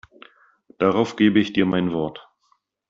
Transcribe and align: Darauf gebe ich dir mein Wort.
Darauf 0.79 1.15
gebe 1.15 1.39
ich 1.39 1.53
dir 1.53 1.67
mein 1.67 1.91
Wort. 1.93 2.27